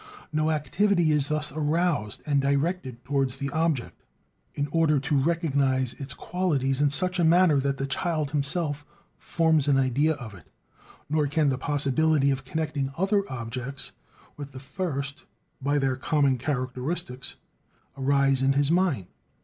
[0.33, 4.01] No activity is thus aroused and directed towards the object,
[4.55, 8.83] in order to recognize its qualities in such a manner that the child himself
[9.19, 10.47] forms an idea of it;
[11.07, 13.91] nor can the possibility of connecting other objects
[14.37, 15.25] with the first
[15.61, 17.35] by their common characteristics
[17.95, 19.05] arise in his mind.